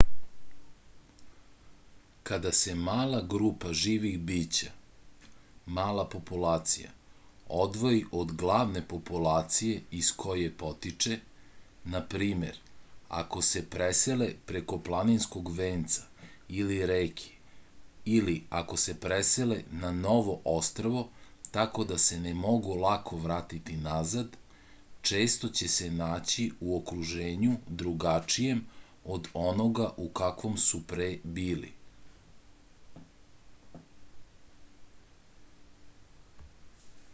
када 2.31 2.51
се 2.57 2.73
мала 2.81 3.17
група 3.31 3.69
живих 3.79 4.13
бића 4.27 4.59
мала 5.77 6.03
популација 6.13 6.91
одвоји 7.63 7.97
од 8.19 8.29
главне 8.43 8.83
популације 8.93 9.73
из 10.01 10.11
које 10.23 10.53
потиче 10.61 11.17
на 11.95 12.01
пример 12.13 12.59
ако 13.21 13.43
се 13.47 13.63
преселе 13.75 14.29
преко 14.51 14.79
планинског 14.89 15.51
венца 15.57 16.07
или 16.61 16.77
реке 16.93 17.29
или 18.19 18.37
ако 18.61 18.79
се 18.85 18.95
преселе 19.07 19.59
на 19.83 19.91
ново 19.99 20.37
острво 20.55 21.03
тако 21.59 21.85
да 21.91 21.99
се 22.05 22.21
не 22.27 22.33
могу 22.45 22.79
лако 22.85 23.21
вратити 23.25 23.77
назад 23.89 24.39
често 25.11 25.51
ће 25.59 25.69
се 25.75 25.91
наћи 25.99 26.47
у 26.69 26.79
окружењу 26.79 27.59
другачијем 27.83 28.65
од 29.19 29.29
онога 29.49 29.91
у 30.07 30.09
каквом 30.23 30.59
су 30.69 30.83
пре 30.95 31.11
били 31.41 31.75